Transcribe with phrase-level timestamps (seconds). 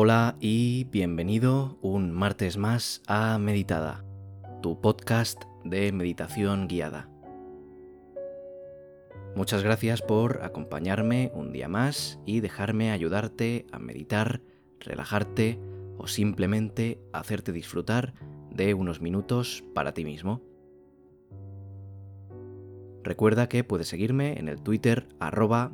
[0.00, 4.04] Hola y bienvenido un martes más a Meditada,
[4.62, 7.08] tu podcast de meditación guiada.
[9.34, 14.40] Muchas gracias por acompañarme un día más y dejarme ayudarte a meditar,
[14.78, 15.58] relajarte
[15.96, 18.14] o simplemente hacerte disfrutar
[18.52, 20.42] de unos minutos para ti mismo.
[23.02, 25.08] Recuerda que puedes seguirme en el Twitter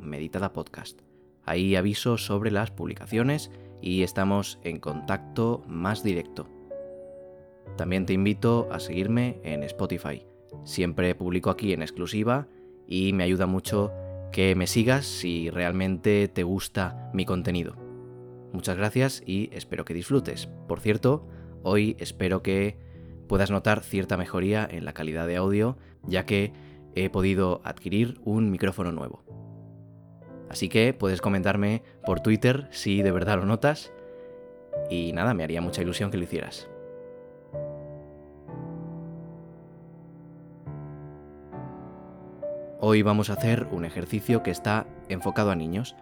[0.01, 1.01] meditadapodcast.
[1.43, 3.51] Ahí aviso sobre las publicaciones
[3.85, 6.49] y estamos en contacto más directo.
[7.77, 10.25] También te invito a seguirme en Spotify.
[10.63, 12.47] Siempre publico aquí en exclusiva
[12.87, 13.93] y me ayuda mucho
[14.31, 17.75] que me sigas si realmente te gusta mi contenido.
[18.53, 20.47] Muchas gracias y espero que disfrutes.
[20.67, 21.27] Por cierto,
[21.61, 22.79] hoy espero que
[23.27, 26.53] puedas notar cierta mejoría en la calidad de audio, ya que
[26.95, 29.44] he podido adquirir un micrófono nuevo.
[30.49, 33.91] Así que puedes comentarme por Twitter si de verdad lo notas.
[34.89, 36.69] Y nada, me haría mucha ilusión que lo hicieras.
[42.87, 45.95] Hoy vamos a hacer un ejercicio que está enfocado a niños,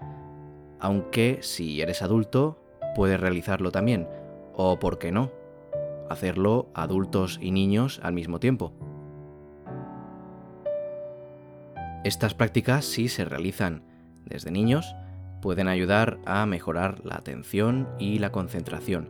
[0.79, 2.59] aunque si eres adulto
[2.93, 4.07] puedes realizarlo también,
[4.53, 5.31] o por qué no,
[6.09, 8.73] hacerlo adultos y niños al mismo tiempo.
[12.03, 13.92] Estas prácticas, si se realizan
[14.25, 14.95] desde niños,
[15.41, 19.09] pueden ayudar a mejorar la atención y la concentración,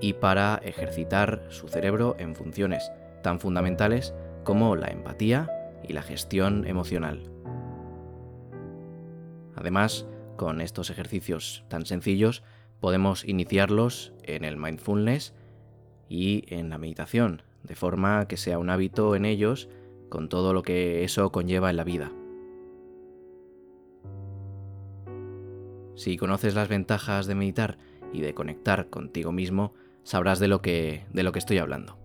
[0.00, 2.90] y para ejercitar su cerebro en funciones
[3.22, 5.50] tan fundamentales como la empatía
[5.86, 7.30] y la gestión emocional.
[9.56, 12.42] Además, con estos ejercicios tan sencillos,
[12.80, 15.34] podemos iniciarlos en el mindfulness
[16.08, 19.68] y en la meditación, de forma que sea un hábito en ellos
[20.08, 22.12] con todo lo que eso conlleva en la vida.
[25.94, 27.78] Si conoces las ventajas de meditar
[28.12, 31.98] y de conectar contigo mismo, sabrás de lo que, de lo que estoy hablando.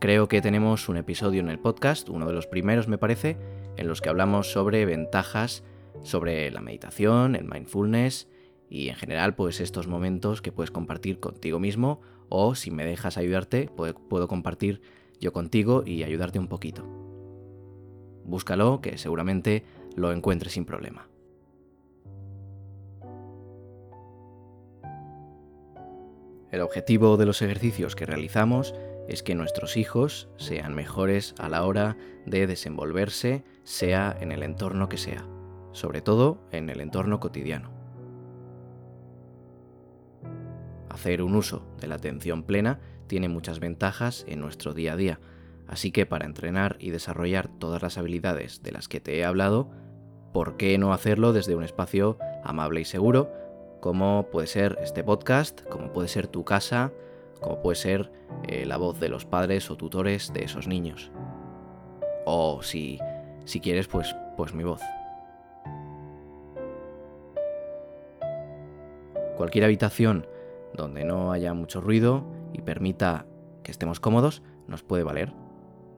[0.00, 3.36] Creo que tenemos un episodio en el podcast, uno de los primeros me parece,
[3.76, 5.62] en los que hablamos sobre ventajas
[6.02, 8.28] sobre la meditación, el mindfulness
[8.70, 13.18] y en general pues estos momentos que puedes compartir contigo mismo o si me dejas
[13.18, 14.80] ayudarte puedo compartir
[15.20, 17.00] yo contigo y ayudarte un poquito
[18.30, 19.64] búscalo, que seguramente
[19.96, 21.09] lo encuentres sin problema.
[26.50, 28.74] El objetivo de los ejercicios que realizamos
[29.08, 31.96] es que nuestros hijos sean mejores a la hora
[32.26, 35.26] de desenvolverse, sea en el entorno que sea,
[35.72, 37.70] sobre todo en el entorno cotidiano.
[40.88, 45.20] Hacer un uso de la atención plena tiene muchas ventajas en nuestro día a día,
[45.70, 49.70] Así que para entrenar y desarrollar todas las habilidades de las que te he hablado,
[50.32, 53.30] ¿por qué no hacerlo desde un espacio amable y seguro,
[53.80, 56.92] como puede ser este podcast, como puede ser tu casa,
[57.40, 58.12] como puede ser
[58.46, 61.10] eh, la voz de los padres o tutores de esos niños?
[62.26, 62.98] O si,
[63.44, 64.82] si quieres, pues, pues mi voz.
[69.36, 70.26] Cualquier habitación
[70.74, 73.24] donde no haya mucho ruido y permita
[73.62, 75.32] que estemos cómodos nos puede valer.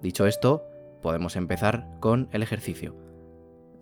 [0.01, 0.65] Dicho esto,
[1.03, 3.02] podemos empezar con el ejercicio.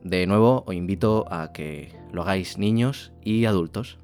[0.02, 3.98] De nuevo, os invito a que lo hagáis niños y adultos.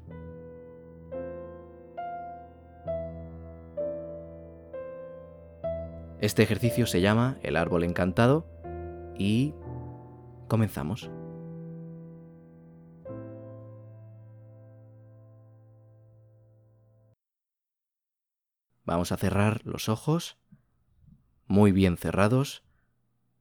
[6.19, 8.47] Este ejercicio se llama el árbol encantado
[9.17, 9.53] y
[10.47, 11.09] comenzamos.
[18.83, 20.37] Vamos a cerrar los ojos
[21.45, 22.63] muy bien cerrados,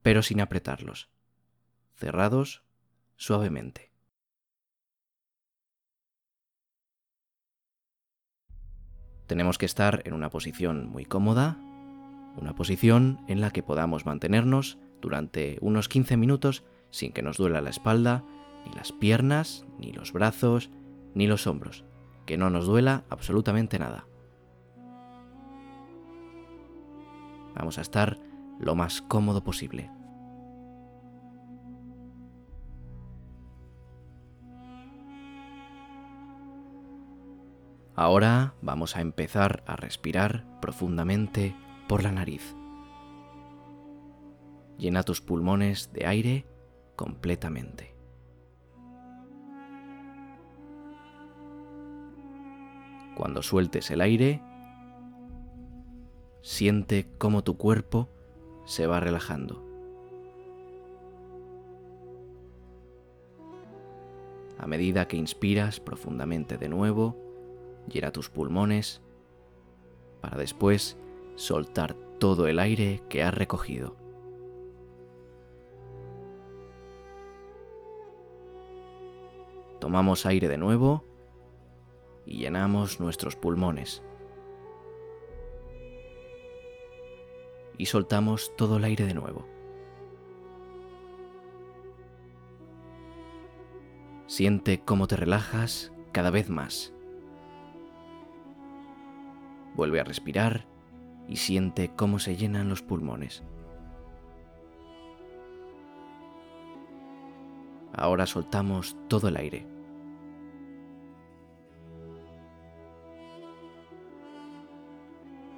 [0.03, 1.11] pero sin apretarlos,
[1.97, 2.63] cerrados
[3.17, 3.91] suavemente.
[9.27, 11.59] Tenemos que estar en una posición muy cómoda,
[12.37, 17.61] una posición en la que podamos mantenernos durante unos 15 minutos sin que nos duela
[17.61, 18.25] la espalda,
[18.65, 20.71] ni las piernas, ni los brazos,
[21.15, 21.85] ni los hombros,
[22.25, 24.07] que no nos duela absolutamente nada.
[27.55, 28.21] Vamos a estar
[28.61, 29.96] lo más cómodo posible.
[37.97, 41.57] Ahora vamos a empezar a respirar profundamente
[41.89, 42.55] por la nariz.
[44.79, 46.47] Llena tus pulmones de aire
[46.95, 47.97] completamente.
[53.17, 54.43] Cuando sueltes el aire,
[56.47, 58.09] Siente cómo tu cuerpo
[58.67, 59.65] se va relajando.
[64.57, 67.26] A medida que inspiras profundamente de nuevo,
[67.89, 69.03] llena tus pulmones
[70.21, 70.97] para después
[71.37, 73.97] soltar todo el aire que has recogido.
[79.81, 81.05] Tomamos aire de nuevo
[82.25, 84.03] y llenamos nuestros pulmones.
[87.79, 89.47] Y soltamos todo el aire de nuevo.
[94.27, 96.96] Siente cómo te relajas cada vez más.
[99.77, 100.67] Vuelve a respirar
[101.29, 103.45] y siente cómo se llenan los pulmones.
[107.93, 109.67] Ahora soltamos todo el aire.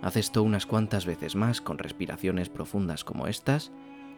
[0.03, 3.73] Haz esto unas cuantas veces más con respiraciones profundas como estas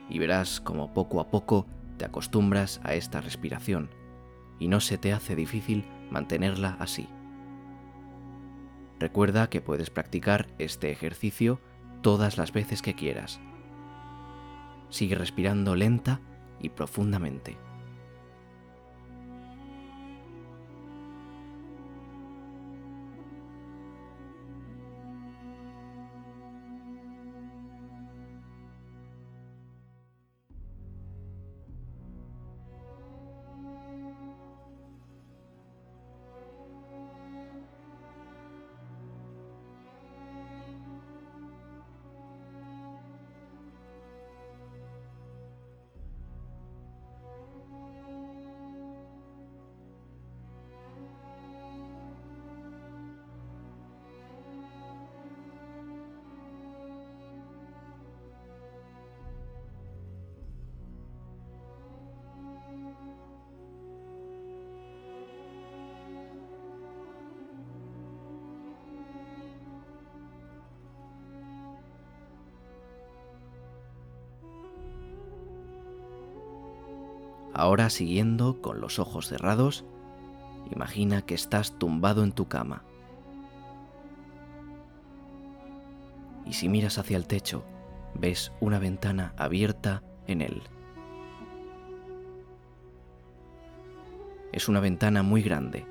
[0.08, 3.90] y verás como poco a poco te acostumbras a esta respiración
[4.58, 7.08] y no se te hace difícil mantenerla así.
[9.00, 11.58] Recuerda que puedes practicar este ejercicio
[12.02, 13.40] todas las veces que quieras.
[14.90, 16.20] Sigue respirando lenta
[16.60, 17.56] y profundamente.
[77.52, 79.84] Ahora siguiendo con los ojos cerrados,
[80.70, 82.84] imagina que estás tumbado en tu cama.
[86.46, 87.64] Y si miras hacia el techo,
[88.14, 90.62] ves una ventana abierta en él.
[94.52, 95.86] Es una ventana muy grande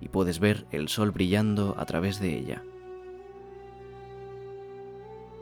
[0.00, 2.62] y puedes ver el sol brillando a través de ella.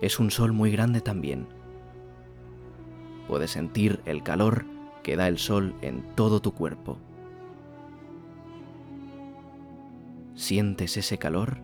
[0.01, 1.47] Es un sol muy grande también.
[3.27, 4.76] Puedes sentir el calor
[5.07, 6.99] que da el sol en todo tu cuerpo.
[10.35, 11.59] ¿Sientes ese calor?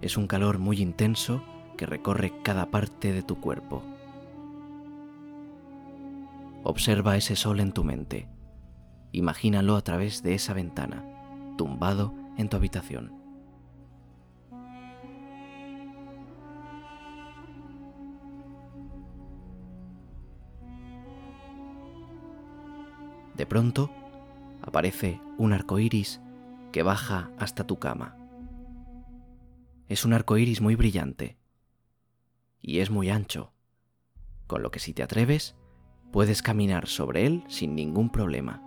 [0.00, 1.42] Es un calor muy intenso
[1.76, 3.82] que recorre cada parte de tu cuerpo.
[6.62, 8.28] Observa ese sol en tu mente.
[9.10, 11.04] Imagínalo a través de esa ventana,
[11.58, 13.21] tumbado en tu habitación.
[23.36, 23.90] De pronto,
[24.62, 26.20] aparece un arco iris
[26.70, 28.16] que baja hasta tu cama.
[29.88, 31.38] Es un arco iris muy brillante
[32.60, 33.52] y es muy ancho,
[34.46, 35.56] con lo que si te atreves,
[36.12, 38.62] puedes caminar sobre él sin ningún problema.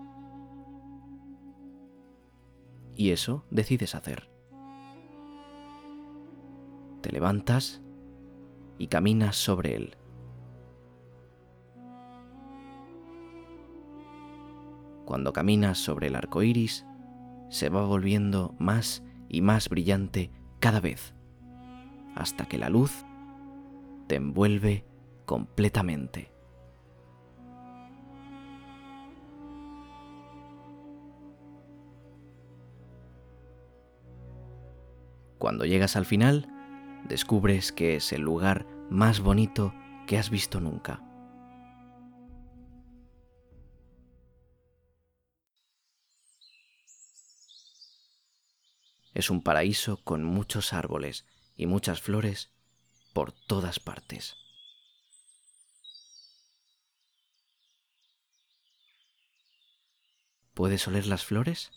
[2.96, 4.30] Y eso decides hacer.
[7.02, 7.82] Te levantas
[8.78, 9.98] y caminas sobre él.
[15.06, 16.86] Cuando caminas sobre el arco iris,
[17.50, 21.14] se va volviendo más y más brillante cada vez,
[22.16, 23.06] hasta que la luz
[24.08, 24.86] te envuelve
[25.26, 26.32] completamente.
[35.38, 36.48] Cuando llegas al final,
[37.08, 39.74] descubres que es el lugar más bonito
[40.08, 41.02] que has visto nunca.
[49.16, 52.52] Es un paraíso con muchos árboles y muchas flores
[53.14, 54.36] por todas partes.
[60.54, 61.72] ¿Puedes oler las flores?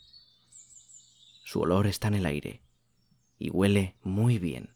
[1.45, 2.61] Su olor está en el aire
[3.39, 4.75] y huele muy bien.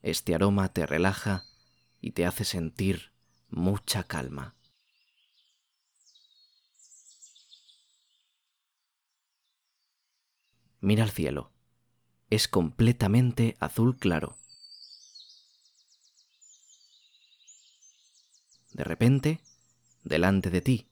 [0.00, 1.44] Este aroma te relaja
[2.00, 3.12] y te hace sentir
[3.50, 4.56] mucha calma.
[10.82, 11.52] Mira al cielo.
[12.28, 14.36] Es completamente azul claro.
[18.72, 19.40] De repente,
[20.02, 20.88] delante de ti,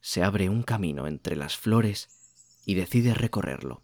[0.00, 2.08] se abre un camino entre las flores
[2.64, 3.82] y decides recorrerlo.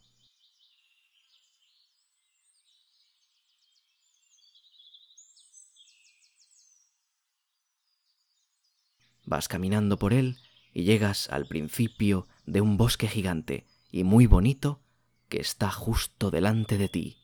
[9.25, 10.39] Vas caminando por él
[10.73, 14.81] y llegas al principio de un bosque gigante y muy bonito
[15.29, 17.17] que está justo delante de ti.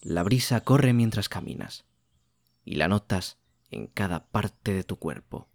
[0.00, 1.84] La brisa corre mientras caminas
[2.64, 3.38] y la notas
[3.70, 5.48] en cada parte de tu cuerpo.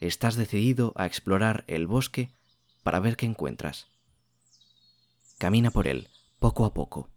[0.00, 2.34] Estás decidido a explorar el bosque
[2.82, 3.86] para ver qué encuentras.
[5.38, 7.10] Camina por él, poco a poco.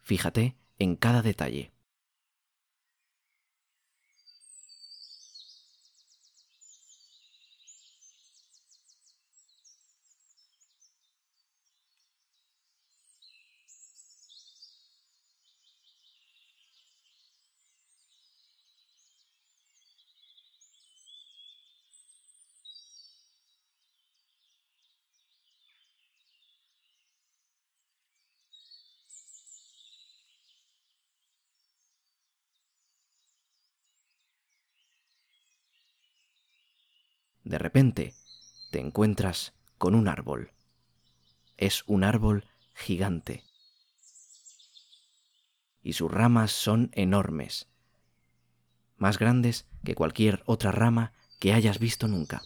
[0.00, 1.77] Fíjate en cada detalle.
[37.48, 38.14] De repente,
[38.70, 40.52] te encuentras con un árbol.
[41.56, 43.42] Es un árbol gigante.
[45.82, 47.66] Y sus ramas son enormes,
[48.98, 52.42] más grandes que cualquier otra rama que hayas visto nunca.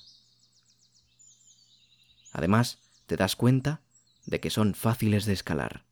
[2.30, 3.80] Además, te das cuenta
[4.26, 5.84] de que son fáciles de escalar.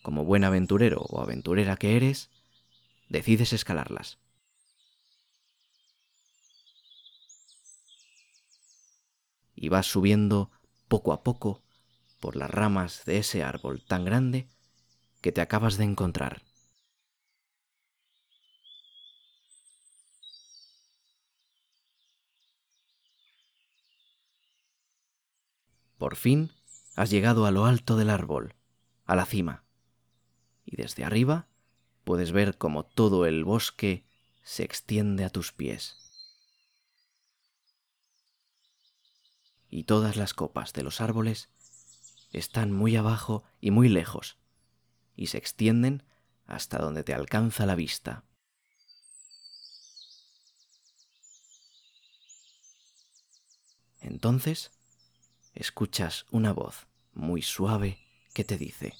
[0.00, 2.30] Como buen aventurero o aventurera que eres,
[3.10, 4.16] decides escalarlas.
[9.62, 10.50] Y vas subiendo
[10.88, 11.62] poco a poco
[12.18, 14.48] por las ramas de ese árbol tan grande
[15.20, 16.42] que te acabas de encontrar.
[25.96, 26.50] Por fin
[26.96, 28.56] has llegado a lo alto del árbol,
[29.06, 29.62] a la cima,
[30.66, 31.46] y desde arriba
[32.02, 34.04] puedes ver cómo todo el bosque
[34.42, 36.01] se extiende a tus pies.
[39.72, 41.48] Y todas las copas de los árboles
[42.30, 44.36] están muy abajo y muy lejos,
[45.16, 46.04] y se extienden
[46.44, 48.22] hasta donde te alcanza la vista.
[54.02, 54.72] Entonces,
[55.54, 57.98] escuchas una voz muy suave
[58.34, 58.92] que te dice,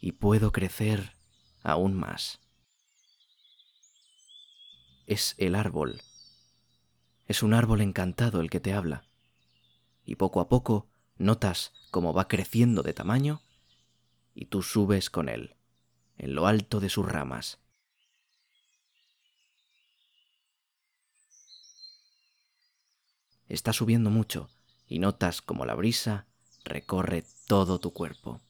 [0.00, 1.12] y puedo crecer
[1.62, 2.40] aún más.
[5.06, 6.00] Es el árbol
[7.32, 9.04] es un árbol encantado el que te habla.
[10.04, 13.40] Y poco a poco notas cómo va creciendo de tamaño
[14.34, 15.56] y tú subes con él,
[16.18, 17.58] en lo alto de sus ramas.
[23.48, 24.50] Está subiendo mucho
[24.86, 26.26] y notas como la brisa
[26.64, 28.42] recorre todo tu cuerpo.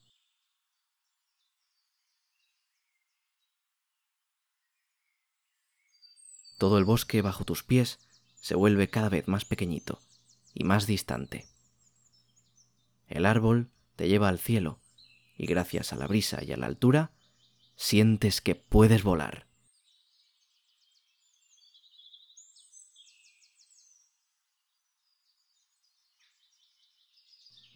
[6.58, 8.00] Todo el bosque bajo tus pies
[8.42, 10.00] se vuelve cada vez más pequeñito
[10.52, 11.46] y más distante.
[13.06, 14.80] El árbol te lleva al cielo
[15.38, 17.12] y gracias a la brisa y a la altura
[17.76, 19.46] sientes que puedes volar.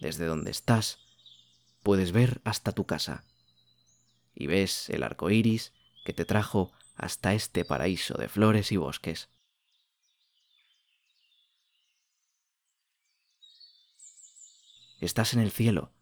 [0.00, 0.98] Desde donde estás,
[1.84, 3.24] puedes ver hasta tu casa
[4.34, 5.72] y ves el arco iris
[6.04, 9.30] que te trajo hasta este paraíso de flores y bosques.
[15.00, 15.92] Estás en el cielo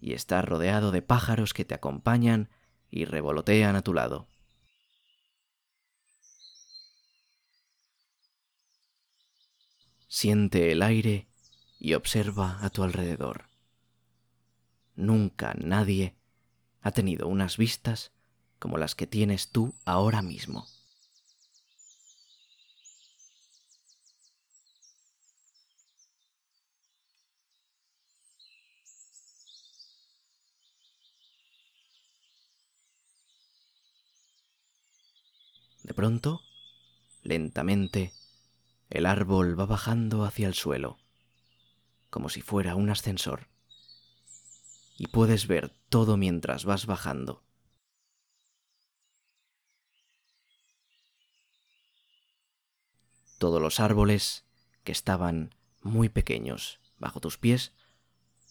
[0.00, 2.50] y estás rodeado de pájaros que te acompañan
[2.90, 4.28] y revolotean a tu lado.
[10.08, 11.28] Siente el aire
[11.78, 13.44] y observa a tu alrededor.
[14.96, 16.16] Nunca nadie
[16.82, 18.12] ha tenido unas vistas
[18.58, 20.66] como las que tienes tú ahora mismo.
[36.00, 36.40] Pronto,
[37.22, 38.14] lentamente,
[38.88, 40.98] el árbol va bajando hacia el suelo,
[42.08, 43.48] como si fuera un ascensor,
[44.96, 47.44] y puedes ver todo mientras vas bajando.
[53.36, 54.46] Todos los árboles
[54.84, 57.74] que estaban muy pequeños bajo tus pies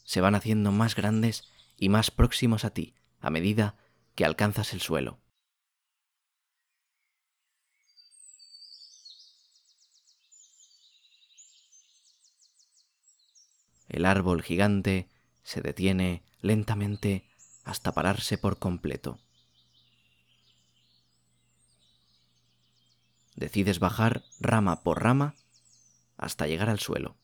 [0.04, 3.76] se van haciendo más grandes y más próximos a ti a medida
[4.14, 5.20] que alcanzas el suelo.
[13.90, 15.10] El árbol gigante
[15.44, 17.26] se detiene lentamente
[17.64, 19.20] hasta pararse por completo.
[23.36, 25.36] Decides bajar rama por rama
[26.18, 27.18] hasta llegar al suelo.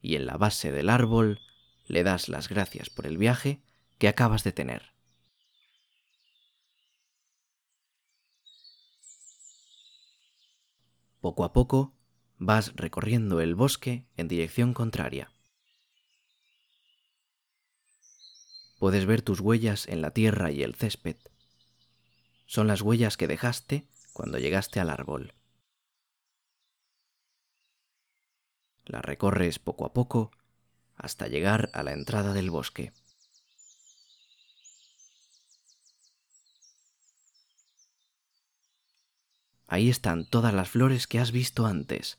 [0.00, 1.40] Y en la base del árbol
[1.86, 3.62] le das las gracias por el viaje
[3.98, 4.91] que acabas de tener.
[11.22, 11.94] Poco a poco
[12.36, 15.30] vas recorriendo el bosque en dirección contraria.
[18.80, 21.16] Puedes ver tus huellas en la tierra y el césped.
[22.46, 25.34] Son las huellas que dejaste cuando llegaste al árbol.
[28.84, 30.32] Las recorres poco a poco
[30.96, 32.92] hasta llegar a la entrada del bosque.
[39.72, 42.18] Ahí están todas las flores que has visto antes.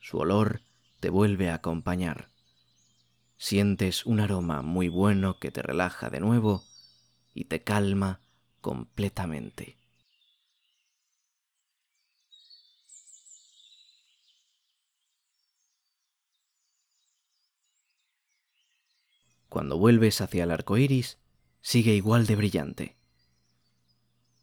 [0.00, 0.60] Su olor
[1.00, 2.30] te vuelve a acompañar.
[3.36, 6.62] Sientes un aroma muy bueno que te relaja de nuevo
[7.34, 8.20] y te calma
[8.60, 9.78] completamente.
[19.48, 21.18] Cuando vuelves hacia el arco iris,
[21.62, 22.96] sigue igual de brillante.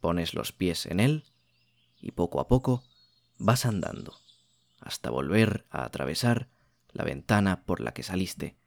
[0.01, 1.30] Pones los pies en él
[2.01, 2.83] y poco a poco
[3.37, 4.19] vas andando
[4.79, 6.49] hasta volver a atravesar
[6.91, 8.57] la ventana por la que saliste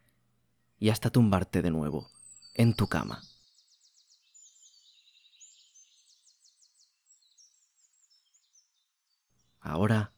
[0.78, 2.10] y hasta tumbarte de nuevo
[2.54, 3.22] en tu cama.
[9.60, 10.12] Ahora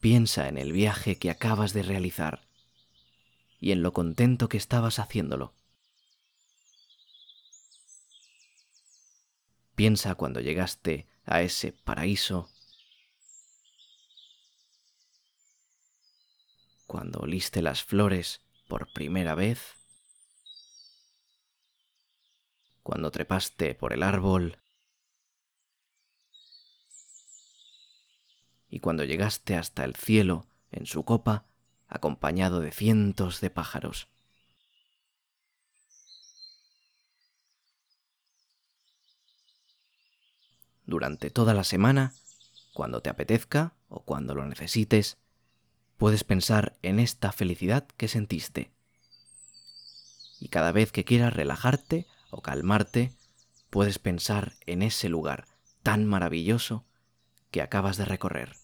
[0.00, 2.48] piensa en el viaje que acabas de realizar
[3.60, 5.54] y en lo contento que estabas haciéndolo.
[9.76, 12.50] Piensa cuando llegaste a ese paraíso,
[16.86, 19.76] cuando oliste las flores por primera vez,
[22.82, 24.58] cuando trepaste por el árbol
[28.68, 31.46] y cuando llegaste hasta el cielo en su copa
[31.88, 34.11] acompañado de cientos de pájaros.
[40.92, 42.12] Durante toda la semana,
[42.74, 45.16] cuando te apetezca o cuando lo necesites,
[45.96, 48.70] puedes pensar en esta felicidad que sentiste.
[50.38, 53.10] Y cada vez que quieras relajarte o calmarte,
[53.70, 55.46] puedes pensar en ese lugar
[55.82, 56.84] tan maravilloso
[57.50, 58.56] que acabas de recorrer.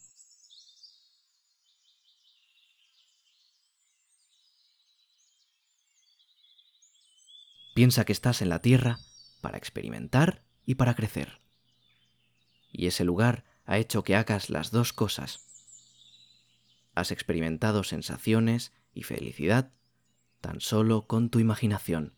[7.74, 8.98] Piensa que estás en la Tierra
[9.40, 11.47] para experimentar y para crecer
[12.78, 15.40] y ese lugar ha hecho que hagas las dos cosas.
[16.94, 19.72] Has experimentado sensaciones y felicidad
[20.40, 22.14] tan solo con tu imaginación.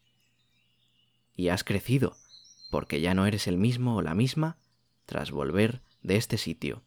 [1.35, 2.14] Y has crecido,
[2.70, 4.59] porque ya no eres el mismo o la misma
[5.07, 6.83] tras volver de este sitio.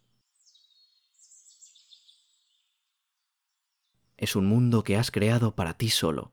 [4.18, 6.32] Es un mundo que has creado para ti solo,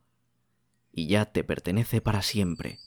[0.93, 2.79] y ya te pertenece para siempre.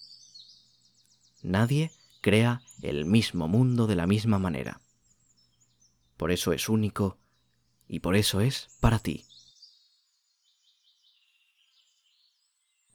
[1.42, 1.92] Nadie
[2.24, 4.80] crea el mismo mundo de la misma manera.
[6.18, 7.20] Por eso es único
[7.88, 9.26] y por eso es para ti.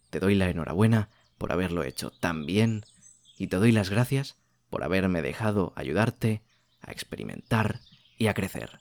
[0.08, 2.86] Te doy la enhorabuena por haberlo hecho tan bien
[3.36, 4.38] y te doy las gracias
[4.70, 6.42] por haberme dejado ayudarte
[6.80, 7.80] a experimentar
[8.16, 8.80] y a crecer.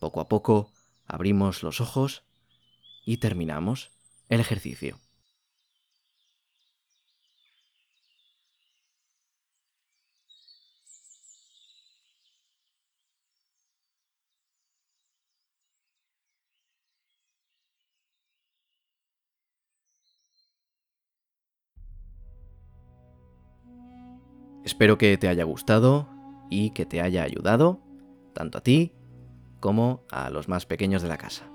[0.00, 0.72] Poco a poco
[1.06, 2.24] abrimos los ojos
[3.06, 3.92] y terminamos
[4.28, 4.98] el ejercicio.
[24.70, 26.06] Espero que te haya gustado
[26.48, 27.80] y que te haya ayudado,
[28.32, 28.92] tanto a ti
[29.58, 31.50] como a los más pequeños de la casa.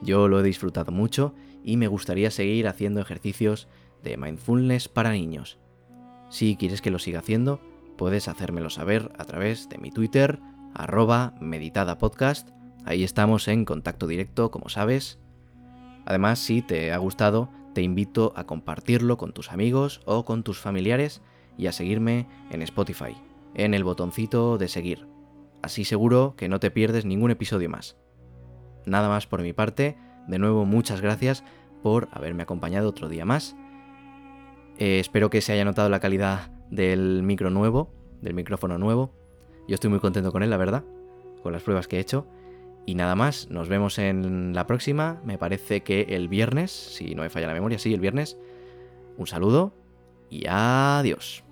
[0.00, 3.68] Yo lo he disfrutado mucho y me gustaría seguir haciendo ejercicios
[4.02, 5.58] de mindfulness para niños.
[6.30, 7.60] Si quieres que lo siga haciendo,
[7.98, 10.40] puedes hacérmelo saber a través de mi Twitter,
[10.72, 12.48] arroba meditadapodcast.
[12.86, 15.20] Ahí estamos en contacto directo, como sabes.
[16.06, 20.58] Además, si te ha gustado, te invito a compartirlo con tus amigos o con tus
[20.58, 21.20] familiares
[21.58, 23.16] y a seguirme en Spotify,
[23.54, 25.06] en el botoncito de seguir.
[25.62, 27.96] Así seguro que no te pierdes ningún episodio más.
[28.84, 29.96] Nada más por mi parte,
[30.28, 31.44] de nuevo muchas gracias
[31.82, 33.56] por haberme acompañado otro día más.
[34.78, 39.12] Eh, espero que se haya notado la calidad del micro nuevo, del micrófono nuevo.
[39.68, 40.84] Yo estoy muy contento con él, la verdad,
[41.42, 42.26] con las pruebas que he hecho.
[42.84, 45.20] Y nada más, nos vemos en la próxima.
[45.24, 48.38] Me parece que el viernes, si no me falla la memoria, sí, el viernes.
[49.16, 49.72] Un saludo
[50.30, 51.45] y adiós.